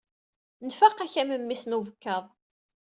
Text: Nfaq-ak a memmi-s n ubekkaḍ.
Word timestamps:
Nfaq-ak 0.67 1.13
a 1.21 1.23
memmi-s 1.23 1.63
n 1.67 1.75
ubekkaḍ. 1.77 2.25